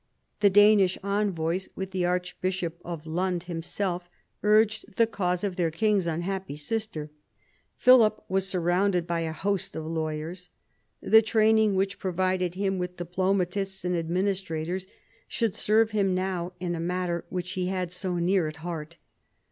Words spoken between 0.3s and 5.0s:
The Danish envoys, with the archbishop of Lund himself, urged